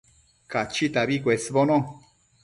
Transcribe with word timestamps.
Cachitabi 0.51 1.21
cuesbono 1.21 1.75